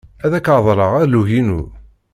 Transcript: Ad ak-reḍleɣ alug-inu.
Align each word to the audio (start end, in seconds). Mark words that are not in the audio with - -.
Ad 0.25 0.33
ak-reḍleɣ 0.39 0.91
alug-inu. 1.03 1.61